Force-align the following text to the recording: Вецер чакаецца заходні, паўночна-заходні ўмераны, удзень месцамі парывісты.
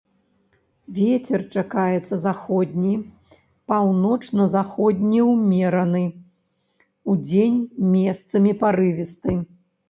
Вецер 0.99 1.41
чакаецца 1.57 2.15
заходні, 2.23 2.93
паўночна-заходні 3.73 5.19
ўмераны, 5.33 6.03
удзень 7.15 7.61
месцамі 7.93 8.51
парывісты. 8.65 9.39